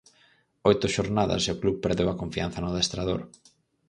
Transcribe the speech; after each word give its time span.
Oito 0.69 0.85
xornadas 0.95 1.43
e 1.45 1.49
o 1.53 1.59
club 1.61 1.75
perdeu 1.85 2.07
a 2.09 2.19
confianza 2.21 2.59
no 2.61 2.69
adestrador. 2.71 3.21